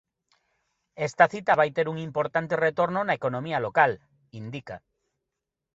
Esta 1.07 1.25
cita 1.33 1.57
vai 1.59 1.69
ter 1.77 1.87
un 1.93 1.97
importante 2.07 2.53
retorno 2.65 2.99
na 3.03 3.17
economía 3.19 3.59
local, 3.67 3.91
indica. 4.41 4.75